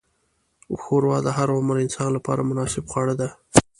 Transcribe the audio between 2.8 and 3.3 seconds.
خواړه ده.